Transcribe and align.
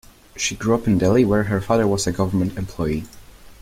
She 0.35 0.55
grew 0.55 0.73
up 0.73 0.87
in 0.87 0.97
Delhi 0.97 1.23
where 1.23 1.43
her 1.43 1.61
father 1.61 1.85
was 1.87 2.07
a 2.07 2.11
government 2.11 2.57
employee. 2.57 3.03